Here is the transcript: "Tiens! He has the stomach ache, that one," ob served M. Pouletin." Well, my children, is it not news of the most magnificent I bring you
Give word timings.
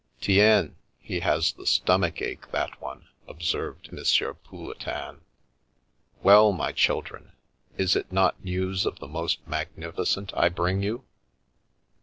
"Tiens! 0.19 0.71
He 0.97 1.19
has 1.19 1.51
the 1.53 1.67
stomach 1.67 2.23
ache, 2.23 2.49
that 2.51 2.81
one," 2.81 3.09
ob 3.29 3.43
served 3.43 3.89
M. 3.91 3.99
Pouletin." 4.43 5.21
Well, 6.23 6.51
my 6.53 6.71
children, 6.71 7.33
is 7.77 7.95
it 7.95 8.11
not 8.11 8.43
news 8.43 8.87
of 8.87 8.97
the 8.97 9.07
most 9.07 9.47
magnificent 9.47 10.33
I 10.35 10.49
bring 10.49 10.81
you 10.81 11.05